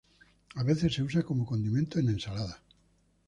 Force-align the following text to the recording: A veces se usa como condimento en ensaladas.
A 0.55 0.63
veces 0.63 0.95
se 0.95 1.03
usa 1.03 1.21
como 1.21 1.45
condimento 1.45 1.99
en 1.99 2.09
ensaladas. 2.09 2.57